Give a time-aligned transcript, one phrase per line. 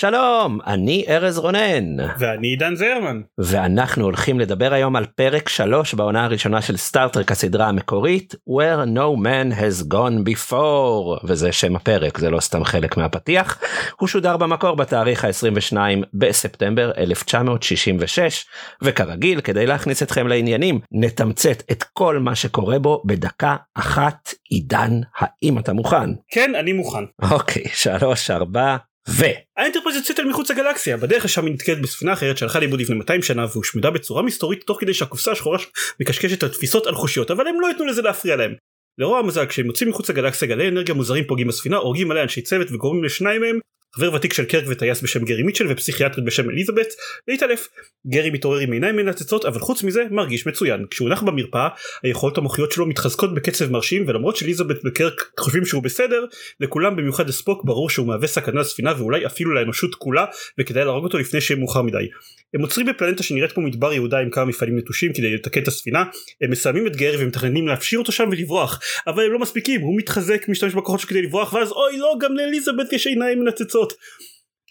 [0.00, 1.96] שלום, אני ארז רונן.
[2.18, 3.20] ואני עידן זרמן.
[3.38, 9.18] ואנחנו הולכים לדבר היום על פרק 3 בעונה הראשונה של סטארטרק הסדרה המקורית, Where No
[9.24, 13.58] Man Has Gone Before, וזה שם הפרק, זה לא סתם חלק מהפתיח.
[13.98, 15.76] הוא שודר במקור בתאריך ה-22
[16.14, 18.46] בספטמבר 1966,
[18.82, 24.34] וכרגיל, כדי להכניס אתכם לעניינים, נתמצת את כל מה שקורה בו בדקה אחת.
[24.50, 26.10] עידן, האם אתה מוכן?
[26.30, 27.04] כן, אני מוכן.
[27.30, 28.76] אוקיי, שלוש, ארבע,
[29.08, 29.24] ו...
[29.56, 33.22] האנטרפרייז יוצאת אל מחוץ לגלקסיה בדרך לשם היא נתקלת בספינה אחרת שהלכה לאיבוד לפני 200
[33.22, 35.58] שנה והושמדה בצורה מסתורית תוך כדי שהקופסה השחורה
[36.00, 38.54] מקשקשת על תפיסות על-חושיות אבל הם לא ייתנו לזה להפריע להם.
[38.98, 42.70] לרוע המזל כשהם יוצאים מחוץ לגלקסיה גלי אנרגיה מוזרים פוגעים בספינה הורגים עליה אנשי צוות
[42.72, 43.58] וגורמים לשניים מהם
[43.98, 46.86] חבר ותיק של קרק וטייס בשם גרי מיטשל ופסיכיאטרית בשם אליזבת
[47.28, 47.68] להתעלף.
[48.06, 50.84] גרי מתעורר עם עיניים מנצצות אבל חוץ מזה מרגיש מצוין.
[50.90, 51.68] כשהוא נח במרפאה
[52.02, 56.24] היכולות המוחיות שלו מתחזקות בקצב מרשים ולמרות שאליזבת וקרק חושבים שהוא בסדר
[56.60, 60.24] לכולם במיוחד לספוק ברור שהוא מהווה סכנה לספינה ואולי אפילו לאנושות כולה
[60.58, 62.08] וכדאי להרוג אותו לפני שיהיה מאוחר מדי.
[62.54, 66.04] הם עוצרים בפלנטה שנראית כמו מדבר יהודה עם כמה מפעלים נטושים כדי לתקן את הספינה
[66.40, 70.48] הם מסיימים את גרי ומתכננים להפשיר אותו שם ולברוח אבל הם לא מספיקים הוא מתחזק
[70.48, 73.87] משתמש בכוחות שלו כדי לברוח ואז אוי לא גם לאליזבת יש עיניים מנצצות.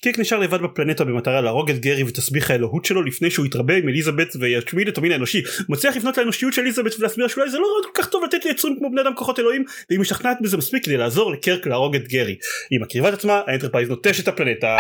[0.01, 3.89] קיק נשאר לבד בפלנטה במטרה להרוג את גרי ותסביך האלוהות שלו לפני שהוא יתרבה עם
[3.89, 5.41] אליזבת וישמיד את המין האנושי.
[5.69, 8.77] מצליח לפנות לאנושיות של אליזבת ולהסביר שאולי זה לא רעיון כל כך טוב לתת ליצורים
[8.79, 12.35] כמו בני אדם כוחות אלוהים והיא משכנעת בזה מספיק כדי לעזור לקרק להרוג את גרי.
[12.69, 14.77] היא מקריבה את עצמה האנטרפרייז נוטש את הפלנטה.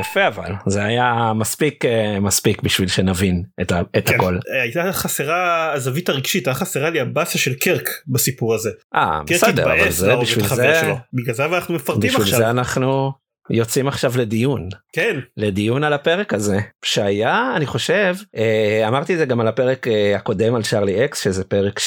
[0.00, 1.84] יפה אבל זה היה מספיק
[2.20, 4.38] מספיק בשביל שנבין את, ה, את כן, הכל.
[4.62, 8.70] הייתה חסרה הזווית הרגשית היה חסרה לי הבאסה של קרק בסיפור הזה.
[8.94, 10.92] אה בסדר אבל זה בשביל זה.
[11.12, 12.38] בגלל זה אנחנו מפרטים בשביל עכשיו.
[12.38, 13.12] זה אנחנו
[13.50, 14.68] יוצאים עכשיו לדיון.
[14.92, 15.18] כן.
[15.36, 16.58] לדיון על הפרק הזה.
[16.84, 21.24] שהיה אני חושב אה, אמרתי את זה גם על הפרק אה, הקודם על צ'רלי אקס
[21.24, 21.80] שזה פרק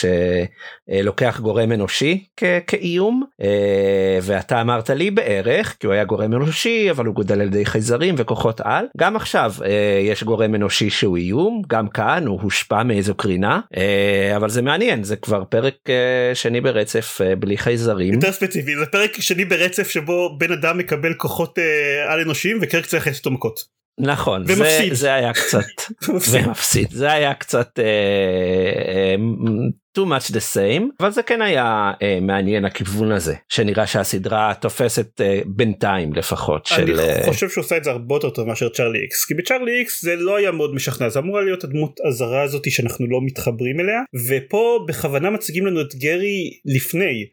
[0.91, 2.25] שלוקח גורם אנושי
[2.67, 7.47] כאיום אה, ואתה אמרת לי בערך כי הוא היה גורם אנושי אבל הוא גודל על
[7.47, 8.85] ידי חייזרים וכוחות על.
[8.97, 9.53] גם עכשיו
[10.01, 13.59] יש גורם אנושי שהוא איום גם כאן הוא הושפע מאיזו קרינה
[14.35, 15.75] אבל זה מעניין זה כבר פרק
[16.33, 18.13] שני ברצף בלי חייזרים.
[18.13, 22.59] יותר ספציפי זה פרק שני ברצף שבו בן אדם מקבל כוחות כוחות אה, על אנושיים
[22.61, 23.77] וקרק צריך לתת אותו מכות.
[23.99, 25.65] נכון זה, זה היה קצת
[26.31, 26.91] ומפסיד.
[26.91, 32.65] זה היה קצת uh, uh, too much the same אבל זה כן היה uh, מעניין
[32.65, 37.25] הכיוון הזה שנראה שהסדרה תופסת uh, בינתיים לפחות אני של uh...
[37.25, 40.15] חושב שהוא עושה את זה הרבה יותר טוב מאשר צ'רלי איקס כי בצ'רלי איקס זה
[40.15, 44.85] לא היה מאוד משכנע זה אמורה להיות הדמות הזרה הזאתי שאנחנו לא מתחברים אליה ופה
[44.87, 47.25] בכוונה מציגים לנו את גרי לפני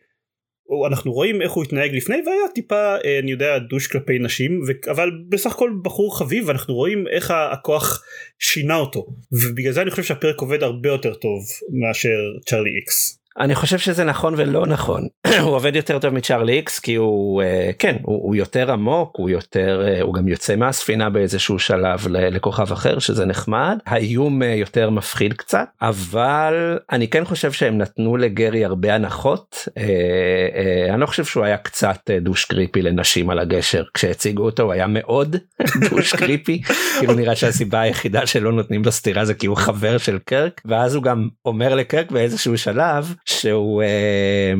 [0.86, 4.90] אנחנו רואים איך הוא התנהג לפני והיה טיפה אה, אני יודע דוש כלפי נשים ו...
[4.90, 8.04] אבל בסך הכל בחור חביב אנחנו רואים איך הכוח
[8.38, 11.42] שינה אותו ובגלל זה אני חושב שהפרק עובד הרבה יותר טוב
[11.80, 13.23] מאשר צ'רלי איקס.
[13.40, 15.06] אני חושב שזה נכון ולא נכון.
[15.42, 17.46] הוא עובד יותר טוב מצ'ארלי איקס כי הוא uh,
[17.78, 22.72] כן הוא, הוא יותר עמוק הוא יותר uh, הוא גם יוצא מהספינה באיזשהו שלב לכוכב
[22.72, 23.78] אחר שזה נחמד.
[23.86, 29.68] האיום uh, יותר מפחיד קצת אבל אני כן חושב שהם נתנו לגרי הרבה הנחות.
[29.68, 33.84] uh, uh, אני לא חושב שהוא היה קצת uh, דוש קריפי לנשים על הגשר.
[33.94, 35.36] כשהציגו אותו הוא היה מאוד
[35.90, 36.62] דוש קריפי.
[36.98, 40.94] כאילו נראה שהסיבה היחידה שלא נותנים לו סטירה זה כי הוא חבר של קרק ואז
[40.94, 43.14] הוא גם אומר לקרק באיזשהו שלב.
[43.24, 44.52] שהוא אה,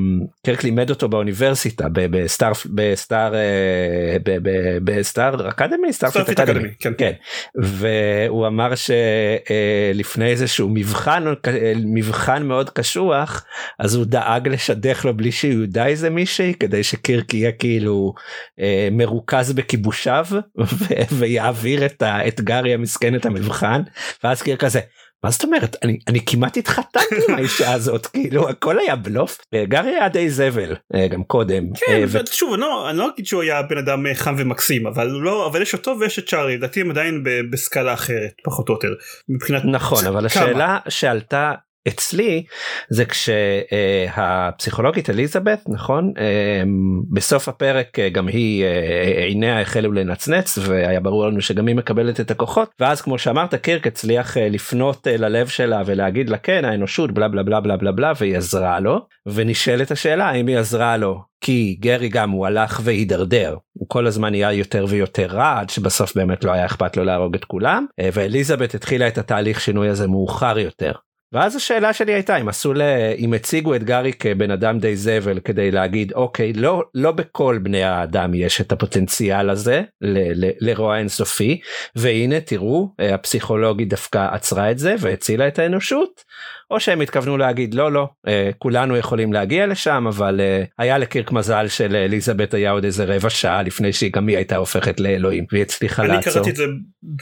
[0.46, 4.16] קרק לימד אותו באוניברסיטה בסטאר בסטאר אה,
[4.84, 6.92] בסטאר אקדמי סטאר אקדמי כן.
[6.98, 7.12] כן
[7.54, 11.24] והוא אמר שלפני איזשהו מבחן
[11.84, 13.44] מבחן מאוד קשוח
[13.78, 18.14] אז הוא דאג לשדך לו בלי שהוא ידע איזה מישהי כדי שקירק יהיה כאילו
[18.60, 20.26] אה, מרוכז בכיבושיו
[21.18, 23.82] ויעביר את האתגרי המסכן את המבחן
[24.24, 24.80] ואז קירק כזה.
[25.24, 25.76] מה זאת אומרת?
[25.82, 29.40] אני אני כמעט התחתנתי עם האישה הזאת כאילו הכל היה בלוף.
[29.64, 31.64] גרי היה די זבל אה, גם קודם.
[31.74, 32.18] כן אה, ו...
[32.30, 35.46] שוב אני לא, אני לא אגיד שהוא היה בן אדם אה, חם ומקסים אבל לא
[35.46, 38.94] אבל יש אותו ויש את צ'ארלי לדעתי הם עדיין בסקאלה אחרת פחות או יותר.
[39.28, 41.52] מבחינת נכון אבל השאלה שעלתה
[41.88, 42.44] אצלי
[42.88, 46.12] זה כשהפסיכולוגית אליזבת נכון
[47.12, 48.64] בסוף הפרק גם היא
[49.16, 53.86] עיניה החלו לנצנץ והיה ברור לנו שגם היא מקבלת את הכוחות ואז כמו שאמרת קירק
[53.86, 58.36] הצליח לפנות ללב שלה ולהגיד לה כן האנושות בלה בלה בלה בלה בלה בלה והיא
[58.36, 63.88] עזרה לו ונשאלת השאלה האם היא עזרה לו כי גרי גם הוא הלך והידרדר הוא
[63.88, 67.44] כל הזמן נהיה יותר ויותר רע עד שבסוף באמת לא היה אכפת לו להרוג את
[67.44, 70.92] כולם ואליזבת התחילה את התהליך שינוי הזה מאוחר יותר.
[71.34, 72.82] ואז השאלה שלי הייתה אם עשו ל...
[73.18, 77.82] אם הציגו את גארי כבן אדם די זבל כדי להגיד אוקיי לא לא בכל בני
[77.82, 80.44] האדם יש את הפוטנציאל הזה ל...
[80.44, 80.50] ל...
[80.60, 81.60] לרוע אינסופי
[81.96, 86.24] והנה תראו הפסיכולוגית דווקא עצרה את זה והצילה את האנושות
[86.70, 88.08] או שהם התכוונו להגיד לא לא
[88.58, 90.40] כולנו יכולים להגיע לשם אבל
[90.78, 94.56] היה לקירק מזל של אליזבת היה עוד איזה רבע שעה לפני שהיא גם היא הייתה
[94.56, 96.16] הופכת לאלוהים והיא הצליחה לעצור.
[96.16, 96.64] אני קראתי את זה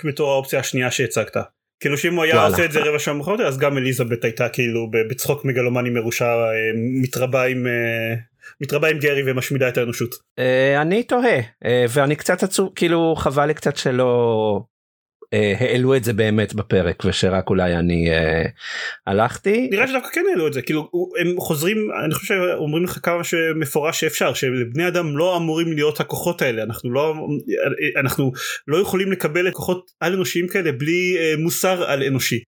[0.04, 1.36] בתור האופציה השנייה שהצגת.
[1.82, 2.48] כאילו שאם הוא היה וואלה.
[2.48, 6.34] עושה את זה רבע שעה מאוחר יותר אז גם אליזבת הייתה כאילו בצחוק מגלומני מרושע
[7.02, 7.66] מתרבה עם
[8.60, 10.14] מתרבה עם גרי ומשמידה את האנושות.
[10.80, 11.40] אני תוהה
[11.88, 14.60] ואני קצת עצוב כאילו חבל לי קצת שלא
[15.58, 18.08] העלו את זה באמת בפרק ושרק אולי אני
[19.06, 19.68] הלכתי.
[19.72, 20.90] נראה שדווקא כן העלו את זה כאילו
[21.20, 26.42] הם חוזרים אני חושב שאומרים לך כמה שמפורש שאפשר שלבני אדם לא אמורים להיות הכוחות
[26.42, 27.14] האלה אנחנו לא
[28.00, 28.32] אנחנו
[28.68, 32.42] לא יכולים לקבל כוחות על אנושיים כאלה בלי מוסר על אנושי.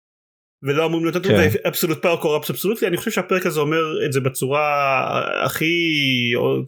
[0.66, 1.50] ולא אמורים להיות כן.
[1.68, 5.66] absolute power corrupts absolutely אני חושב שהפרק הזה אומר את זה בצורה הכי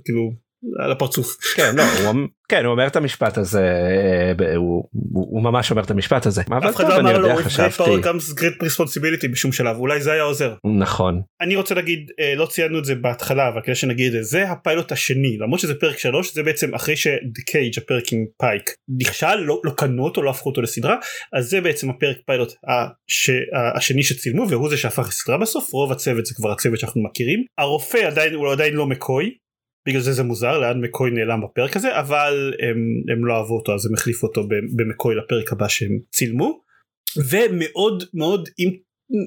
[0.05, 0.44] כאילו
[0.79, 1.35] על הפרצוף.
[1.55, 2.15] כן, לא, הוא,
[2.49, 3.61] כן, הוא אומר את המשפט הזה,
[4.39, 6.41] אה, הוא, הוא ממש אומר את המשפט הזה.
[6.41, 10.23] אף אחד לא אמר לו, great power comes great responsibility בשום שלב, אולי זה היה
[10.23, 10.53] עוזר.
[10.79, 11.21] נכון.
[11.41, 15.37] אני רוצה להגיד, אה, לא ציינו את זה בהתחלה, אבל כדי שנגיד, זה הפיילוט השני,
[15.39, 18.69] למרות שזה פרק 3, זה בעצם אחרי ש The Cage הפרק עם פייק
[18.99, 20.95] נכשל, לא, לא קנו אותו, לא הפכו אותו לסדרה,
[21.33, 23.29] אז זה בעצם הפרק פיילוט הש,
[23.75, 27.43] השני שצילמו, והוא זה שהפך לסדרה בסוף, רוב הצוות זה כבר הצוות שאנחנו מכירים.
[27.57, 29.31] הרופא עדיין, הוא עדיין לא מקוי,
[29.87, 32.77] בגלל זה זה מוזר לאן מקוי נעלם בפרק הזה אבל הם,
[33.13, 36.61] הם לא אהבו אותו אז הם החליפו אותו במקוי לפרק הבא שהם צילמו.
[37.29, 38.69] ומאוד מאוד אם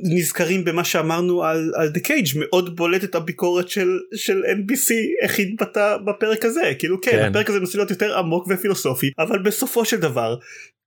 [0.04, 5.96] נזכרים במה שאמרנו על, על The Cage מאוד בולטת הביקורת של, של NBC איך התבטא
[6.06, 6.72] בפרק הזה.
[6.78, 7.28] כאילו כן, כן.
[7.30, 10.36] הפרק הזה מנסה להיות יותר עמוק ופילוסופי אבל בסופו של דבר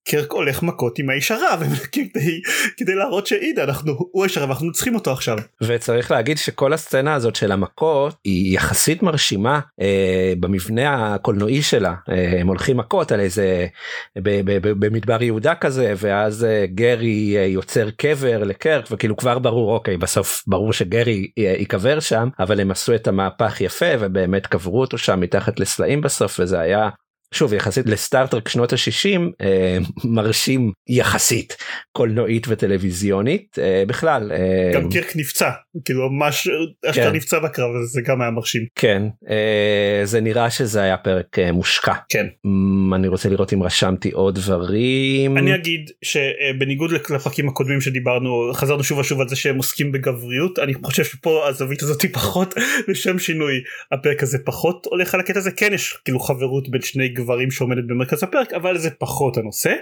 [0.07, 1.57] קרק הולך מכות עם האיש הרע
[1.91, 2.41] כדי,
[2.77, 5.37] כדי להראות שהנה אנחנו הוא האיש הרע ואנחנו צריכים אותו עכשיו.
[5.63, 12.41] וצריך להגיד שכל הסצנה הזאת של המכות היא יחסית מרשימה אה, במבנה הקולנועי שלה אה,
[12.41, 13.67] הם הולכים מכות על איזה
[14.61, 20.43] במדבר יהודה כזה ואז אה, גרי אה, יוצר קבר לקרק וכאילו כבר ברור אוקיי בסוף
[20.47, 25.19] ברור שגרי אה, ייקבר שם אבל הם עשו את המהפך יפה ובאמת קברו אותו שם
[25.19, 26.89] מתחת לסלעים בסוף וזה היה
[27.33, 29.77] שוב יחסית לסטארטרק שנות ה-60 אה,
[30.15, 31.57] מרשים יחסית
[31.91, 35.49] קולנועית וטלוויזיונית אה, בכלל אה, גם קירק נפצע
[35.85, 36.47] כאילו ממש
[36.85, 37.15] אשכרה כן.
[37.15, 38.61] נפצע בקרב זה גם היה מרשים.
[38.75, 41.93] כן אה, זה נראה שזה היה פרק אה, מושקע.
[42.09, 42.25] כן.
[42.25, 45.37] Mm, אני רוצה לראות אם רשמתי עוד דברים.
[45.37, 50.73] אני אגיד שבניגוד לפרקים הקודמים שדיברנו חזרנו שוב ושוב על זה שהם עוסקים בגבריות אני
[50.73, 52.53] חושב שפה הזווית הזאת היא פחות
[52.87, 53.53] לשם שינוי
[53.91, 55.51] הפרק הזה פחות הולך על הקטע הזה.
[55.51, 59.73] כן יש כאילו חברות בין שני גברים שעומדת במרכז הפרק אבל זה פחות הנושא.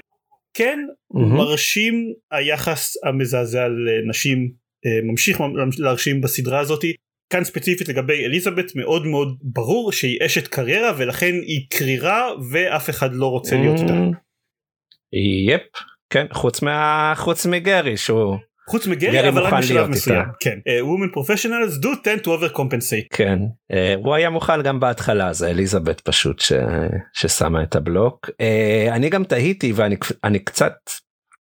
[0.54, 1.20] כן mm-hmm.
[1.20, 4.52] מרשים היחס המזעזע לנשים
[4.86, 5.42] אה, ממשיך
[5.78, 6.94] להרשים בסדרה הזאתי
[7.30, 13.14] כאן ספציפית לגבי אליזבת מאוד מאוד ברור שהיא אשת קריירה ולכן היא קרירה ואף אחד
[13.14, 13.94] לא רוצה להיות איתה.
[15.54, 15.62] יפ
[16.10, 18.38] כן חוץ מה חוץ מגרי שהוא
[18.70, 20.26] חוץ מגרי אבל רק בשלב מסוים.
[20.40, 20.60] כן.
[20.60, 23.08] uh, women professionals do tend to overcompensate.
[23.14, 23.40] כן.
[23.72, 26.54] uh, הוא היה מוכן גם בהתחלה זה אליזבת פשוט ש...
[27.14, 28.30] ששמה את הבלוק.
[28.30, 30.74] uh, אני גם תהיתי ואני אני קצת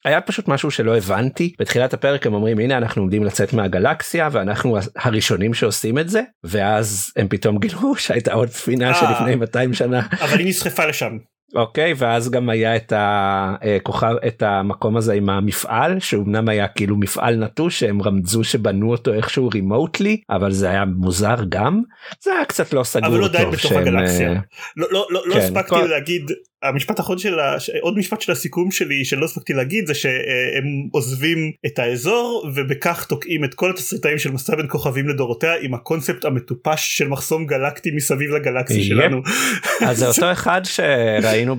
[0.05, 1.53] היה פשוט משהו שלא הבנתי.
[1.59, 6.23] בתחילת הפרק הם אומרים הנה אנחנו עומדים לצאת מהגלקסיה ואנחנו הראשונים שעושים את זה.
[6.45, 10.03] ואז הם פתאום גילו שהייתה עוד ספינה שלפני 200 שנה.
[10.21, 11.17] אבל היא נסחפה לשם
[11.57, 17.37] אוקיי ואז גם היה את הכוכב את המקום הזה עם המפעל שאומנם היה כאילו מפעל
[17.37, 21.83] נטוש שהם רמזו שבנו אותו איכשהו רימוטלי אבל זה היה מוזר גם.
[22.21, 24.33] זה היה קצת לא סגור אבל לא די בתוך הגלקסיה.
[24.77, 25.87] לא לא לא, לא כן, הספקתי כל...
[25.87, 26.31] להגיד
[26.69, 27.39] המשפט האחרון של
[27.81, 33.45] עוד משפט של הסיכום שלי שלא הספקתי להגיד זה שהם עוזבים את האזור ובכך תוקעים
[33.45, 38.31] את כל התסריטאים של מסע בין כוכבים לדורותיה עם הקונספט המטופש של מחסום גלקטי מסביב
[38.31, 39.23] לגלקסיה שלנו.
[39.87, 41.57] אז זה אותו אחד שראינו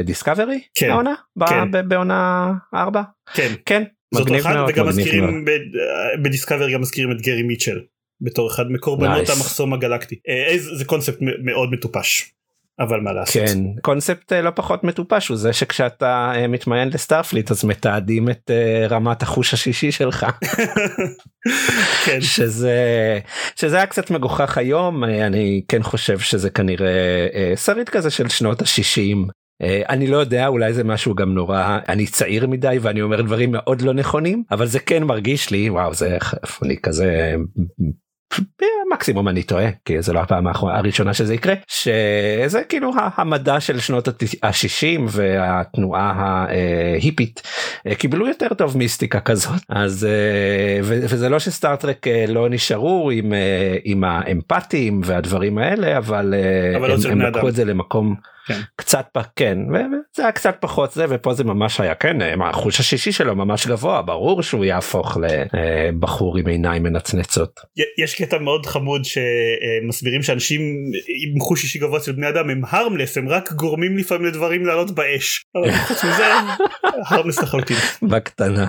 [0.00, 0.60] בדיסקאברי?
[0.74, 1.14] כן, בעונה?
[1.48, 1.88] כן.
[1.88, 3.02] בעונה 4
[3.34, 3.52] כן.
[3.66, 3.82] כן.
[4.14, 5.44] מגניב מאוד וגם מזכירים
[6.22, 7.78] בדיסקאברי גם מזכירים את גרי מיטשל
[8.20, 9.28] בתור אחד מקורבנות.
[9.28, 10.20] המחסום הגלקטי.
[10.28, 12.32] אה, זה קונספט מאוד מטופש.
[12.80, 13.42] אבל מה לעשות.
[13.42, 18.50] כן קונספט לא פחות מטופש הוא זה שכשאתה מתמיין לסטארפליט אז מתעדים את
[18.90, 20.26] רמת החוש השישי שלך.
[22.04, 22.20] כן.
[22.20, 23.18] שזה
[23.56, 26.90] שזה היה קצת מגוחך היום אני כן חושב שזה כנראה
[27.56, 29.32] שריד כזה של שנות ה-60
[29.88, 33.82] אני לא יודע אולי זה משהו גם נורא אני צעיר מדי ואני אומר דברים מאוד
[33.82, 36.18] לא נכונים אבל זה כן מרגיש לי וואו זה
[36.62, 37.34] אני כזה
[38.92, 44.08] מקסימום אני טועה כי זה לא הפעם הראשונה שזה יקרה שזה כאילו המדע של שנות
[44.08, 47.42] ה-60 והתנועה ההיפית
[47.98, 50.06] קיבלו יותר טוב מיסטיקה כזאת אז
[50.82, 53.32] וזה לא שסטארטרק לא נשארו עם
[53.84, 56.34] עם האמפתיים והדברים האלה אבל,
[56.76, 58.14] אבל הם, לא הם לקחו את זה למקום.
[58.48, 58.60] כן.
[58.76, 63.36] קצת כן וזה היה קצת פחות זה ופה זה ממש היה כן החוש השישי שלו
[63.36, 67.60] ממש גבוה ברור שהוא יהפוך לבחור עם עיניים מנצנצות.
[67.98, 70.60] יש קטע מאוד חמוד שמסבירים שאנשים
[71.32, 74.90] עם חוש שישי גבוה אצל בני אדם הם harmless הם רק גורמים לפעמים לדברים לעלות
[74.90, 75.44] באש.
[75.56, 76.24] אבל חוץ מזה
[77.06, 77.76] harmless לחלוטין.
[78.02, 78.66] בקטנה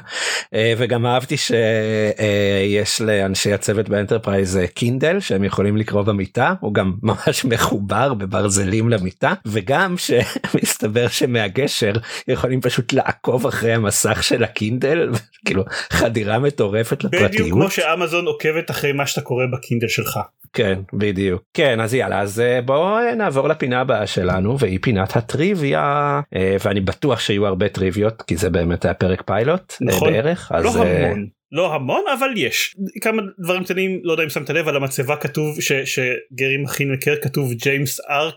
[0.78, 8.14] וגם אהבתי שיש לאנשי הצוות באנטרפרייז קינדל שהם יכולים לקרוא במיטה הוא גם ממש מחובר
[8.14, 9.34] בברזלים למיטה.
[9.46, 11.94] וגם שמסתבר שמהגשר
[12.28, 15.10] יכולים פשוט לעקוב אחרי המסך של הקינדל
[15.46, 17.32] כאילו חדירה מטורפת לפרטיות.
[17.32, 20.20] בדיוק כמו שאמזון עוקבת אחרי מה שאתה קורא בקינדל שלך.
[20.54, 26.22] כן בדיוק כן אז יאללה אז בואו נעבור לפינה הבאה שלנו והיא פינת הטריוויה
[26.66, 30.14] ואני בטוח שיהיו הרבה טריוויות כי זה באמת היה פרק פיילוט נכון.
[30.14, 31.28] בערך לא אז המון.
[31.52, 35.62] לא המון אבל יש כמה דברים קטנים לא יודע אם שמת לב על המצבה כתוב
[35.62, 38.32] ש, שגרי מכין לקרק כתוב ג'יימס אר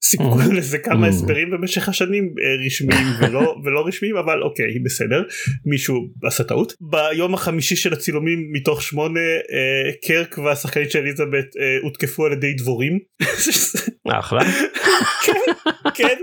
[0.00, 2.34] קרק סיפקו לזה כמה הסברים במשך השנים
[2.66, 5.22] רשמיים ולא ולא רשמיים אבל אוקיי בסדר
[5.66, 9.20] מישהו עשה טעות ביום החמישי של הצילומים מתוך שמונה
[10.06, 11.46] קרק והשחקנית של אליזבת
[11.82, 12.98] הותקפו על ידי דבורים.
[14.20, 14.40] אחלה.
[15.24, 15.52] כן,
[15.94, 16.16] כן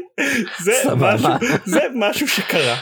[0.63, 1.29] זה משהו
[1.65, 2.75] זה משהו שקרה.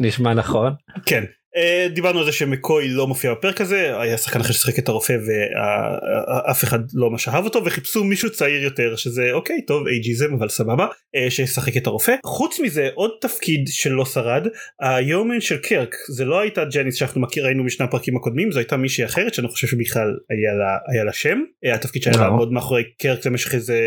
[0.00, 0.72] נשמע נכון.
[1.06, 1.24] כן.
[1.56, 5.12] Uh, דיברנו על זה שמקוי לא מופיע בפרק הזה היה שחקן אחר ששחק את הרופא
[5.12, 10.48] ואף אחד לא ממש אהב אותו וחיפשו מישהו צעיר יותר שזה אוקיי טוב אייג'יזם אבל
[10.48, 12.14] סבבה uh, שישחק את הרופא.
[12.26, 14.46] חוץ מזה עוד תפקיד שלא שרד
[14.80, 15.94] היומן של קרק.
[16.08, 19.48] זה לא הייתה ג'ניס שאנחנו מכיר ראינו משני הפרקים הקודמים זו הייתה מישהי אחרת שאני
[19.48, 21.38] חושב שבכלל היה לה, היה לה שם.
[21.66, 23.80] uh, התפקיד שהיה לעמוד מאחורי קרק למשך איזה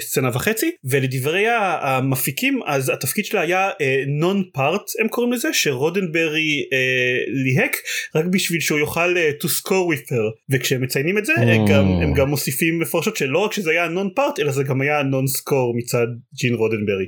[0.00, 0.70] סצנה וחצי.
[0.84, 1.44] ולדברי
[1.80, 3.70] המפיקים אז התפקיד שלה היה
[4.06, 6.64] נון פארט הם קוראים לזה שרודנברי
[7.28, 7.76] ליהק
[8.14, 11.70] רק בשביל שהוא יוכל to score with her וכשהם מציינים את זה mm.
[11.70, 15.02] גם, הם גם מוסיפים מפורשות שלא רק שזה היה נון פארט אלא זה גם היה
[15.02, 17.06] נון סקור מצד ג'ין רודנברי.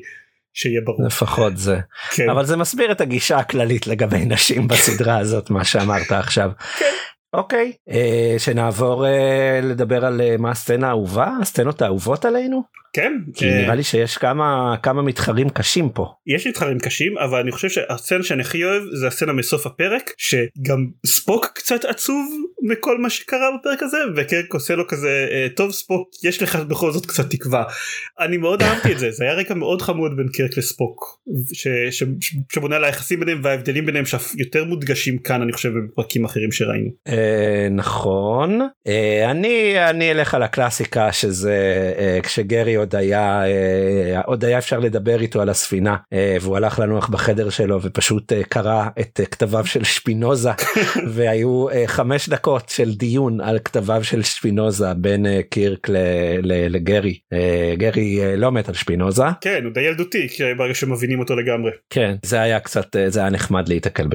[0.56, 1.06] שיהיה ברור.
[1.06, 1.76] לפחות זה.
[2.14, 2.30] כן.
[2.30, 6.50] אבל זה מסביר את הגישה הכללית לגבי נשים בסדרה הזאת מה שאמרת עכשיו.
[6.78, 6.92] כן.
[7.32, 12.62] אוקיי אה, שנעבור אה, לדבר על אה, מה הסצנה האהובה הסצנות האהובות עלינו.
[12.96, 13.12] כן.
[13.34, 16.06] כי נראה לי שיש כמה כמה מתחרים קשים פה.
[16.26, 20.86] יש מתחרים קשים אבל אני חושב שהסצנה שאני הכי אוהב זה הסצנה מסוף הפרק שגם
[21.06, 22.26] ספוק קצת עצוב
[22.62, 27.06] מכל מה שקרה בפרק הזה וקרק עושה לו כזה טוב ספוק יש לך בכל זאת
[27.06, 27.64] קצת תקווה.
[28.20, 31.20] אני מאוד אהבתי את זה זה היה רגע מאוד חמוד בין קרק לספוק
[31.52, 35.72] ש, ש, ש, שבונה על היחסים ביניהם וההבדלים ביניהם שאף יותר מודגשים כאן אני חושב
[35.78, 36.90] בפרקים אחרים שראינו.
[37.70, 38.60] נכון
[39.30, 43.42] אני אני אלך על הקלאסיקה שזה כשגרי עוד היה
[44.24, 45.96] עוד היה אפשר לדבר איתו על הספינה
[46.40, 50.50] והוא הלך לנוח בחדר שלו ופשוט קרא את כתביו של שפינוזה
[51.14, 55.88] והיו חמש דקות של דיון על כתביו של שפינוזה בין קירק
[56.42, 57.18] לגרי
[57.74, 62.40] גרי לא מת על שפינוזה כן הוא די ילדותי ברגע שמבינים אותו לגמרי כן זה
[62.40, 64.06] היה קצת זה היה נחמד להיתקל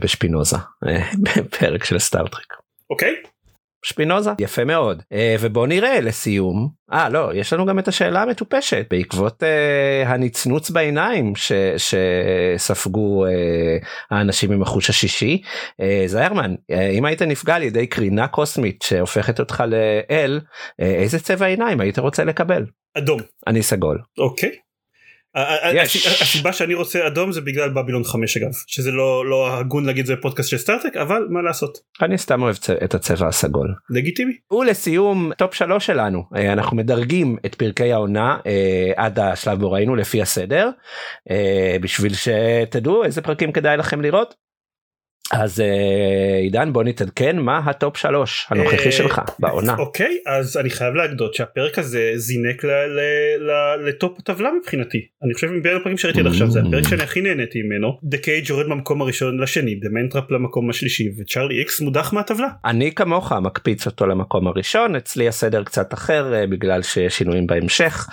[0.00, 0.56] בשפינוזה
[1.24, 2.54] בפרק של סטארטריק.
[2.90, 3.33] אוקיי.
[3.84, 4.30] שפינוזה.
[4.38, 5.02] יפה מאוד.
[5.40, 6.68] ובוא נראה לסיום.
[6.92, 8.86] אה לא יש לנו גם את השאלה המטופשת.
[8.90, 13.30] בעקבות אה, הנצנוץ בעיניים ש, שספגו אה,
[14.10, 15.42] האנשים עם החוש השישי
[15.80, 20.40] אה, זיירמן אה, אם היית נפגע על ידי קרינה קוסמית שהופכת אותך לאל
[20.80, 22.66] אה, איזה צבע עיניים היית רוצה לקבל?
[22.98, 23.20] אדום.
[23.46, 23.98] אני סגול.
[24.18, 24.63] אוקיי.
[26.20, 30.14] הסיבה שאני רוצה אדום זה בגלל בבילון 5 אגב שזה לא לא הגון להגיד זה
[30.22, 31.78] פודקאסט של סטארטרק אבל מה לעשות.
[32.02, 33.74] אני סתם אוהב את הצבע הסגול.
[33.90, 34.32] לגיטימי.
[34.52, 36.22] ולסיום טופ 3 שלנו
[36.52, 38.38] אנחנו מדרגים את פרקי העונה
[38.96, 40.70] עד השלב בו ראינו לפי הסדר
[41.80, 44.43] בשביל שתדעו איזה פרקים כדאי לכם לראות.
[45.32, 49.76] אז אה, עידן בוא נתעדכן מה הטופ שלוש הנוכחי אה, שלך בעונה.
[49.78, 52.64] אוקיי אז אני חייב להודות שהפרק הזה זינק
[53.86, 56.60] לטופ הטבלה מבחינתי אני חושב מבין הפרקים שראיתי עד עכשיו זה.
[56.60, 60.70] הפרק שאני הכי נהניתי ממנו The Cage יורד מהמקום הראשון לשני The Man Trap למקום
[60.70, 62.48] השלישי ו Charlie X מודח מהטבלה.
[62.64, 68.08] אני כמוך מקפיץ אותו למקום הראשון אצלי הסדר קצת אחר אה, בגלל שיש שינויים בהמשך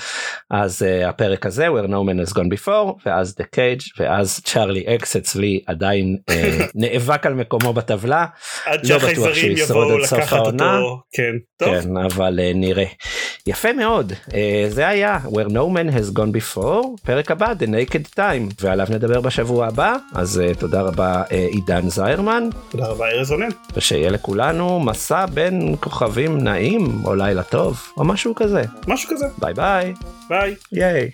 [0.50, 5.16] אז הפרק הזה where no man has gone before ואז the cage ואז Charlie X
[5.16, 6.34] אצלי עדיין אה,
[7.02, 8.26] נאבק על מקומו בטבלה
[8.66, 10.78] עד לא בטוח שהוא שהחייזרים ישרוד יבואו עד סוף לקחת העונה.
[10.78, 11.02] אותו.
[11.12, 11.82] כן טוב.
[11.82, 12.86] כן אבל אה, נראה.
[13.48, 14.14] יפה מאוד.
[14.30, 14.34] אה,
[14.70, 19.22] זה היה where no man has gone before פרק הבא the naked time ועליו נדבר
[19.22, 19.96] בשבוע הבא.
[20.14, 22.50] אז אה, תודה רבה אה, עידן זיירמן.
[22.70, 23.50] תודה רבה ארז רונן.
[23.76, 28.64] ושיהיה לכולנו מסע בין כוכבים נעים או לילה טוב או משהו כזה.
[28.88, 29.26] משהו כזה.
[29.40, 29.94] ביי ביי.
[30.30, 30.56] ביי.
[30.72, 31.10] ייי.